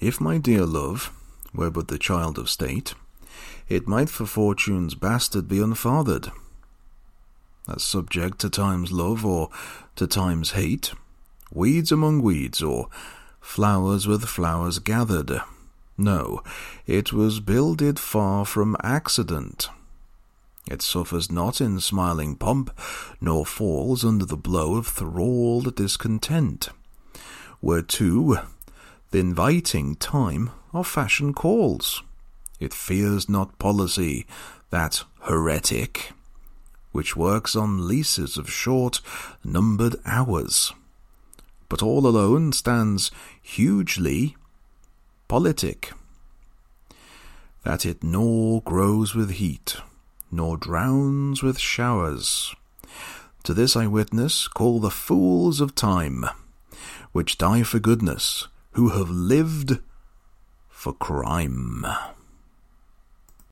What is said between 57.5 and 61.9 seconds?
for goodness, who have lived for crime.